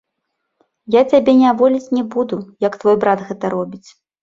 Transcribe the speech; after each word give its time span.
Я 0.95 1.01
цябе 1.11 1.35
няволіць 1.43 1.93
не 1.99 2.03
буду, 2.17 2.41
як 2.69 2.81
твой 2.83 2.99
брат 3.07 3.19
гэта 3.31 3.55
робіць. 3.59 3.87